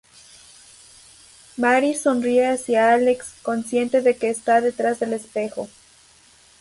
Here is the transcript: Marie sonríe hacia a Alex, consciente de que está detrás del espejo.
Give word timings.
Marie 1.57 1.93
sonríe 1.93 2.49
hacia 2.53 2.89
a 2.89 2.93
Alex, 2.95 3.35
consciente 3.43 4.01
de 4.01 4.15
que 4.17 4.31
está 4.31 4.59
detrás 4.59 4.99
del 4.99 5.13
espejo. 5.13 5.69